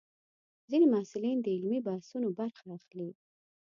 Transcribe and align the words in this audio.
ځینې 0.69 0.85
محصلین 0.93 1.37
د 1.41 1.47
علمي 1.55 1.79
بحثونو 1.87 2.27
برخه 2.39 2.65
اخلي. 2.77 3.09